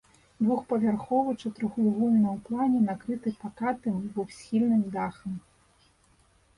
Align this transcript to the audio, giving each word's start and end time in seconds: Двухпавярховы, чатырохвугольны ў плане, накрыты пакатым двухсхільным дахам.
Двухпавярховы, 0.43 1.35
чатырохвугольны 1.41 2.27
ў 2.31 2.35
плане, 2.49 2.79
накрыты 2.89 3.37
пакатым 3.45 4.03
двухсхільным 4.09 4.83
дахам. 5.01 5.41